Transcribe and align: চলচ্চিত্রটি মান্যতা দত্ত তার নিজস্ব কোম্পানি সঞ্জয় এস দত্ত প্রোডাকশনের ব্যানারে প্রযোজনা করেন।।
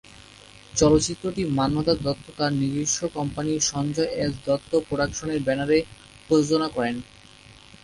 চলচ্চিত্রটি 0.73 1.41
মান্যতা 1.57 1.93
দত্ত 2.05 2.25
তার 2.37 2.51
নিজস্ব 2.61 2.99
কোম্পানি 3.15 3.51
সঞ্জয় 3.71 4.11
এস 4.17 4.33
দত্ত 4.45 4.71
প্রোডাকশনের 4.87 5.39
ব্যানারে 5.47 5.77
প্রযোজনা 6.27 6.67
করেন।। 6.69 6.95